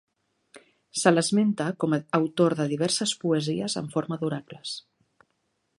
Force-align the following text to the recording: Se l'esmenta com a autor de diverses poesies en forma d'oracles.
Se 1.01 1.11
l'esmenta 1.11 1.67
com 1.83 1.93
a 1.97 1.99
autor 2.19 2.57
de 2.61 2.67
diverses 2.73 3.13
poesies 3.25 3.77
en 3.83 3.91
forma 3.97 4.19
d'oracles. 4.23 4.75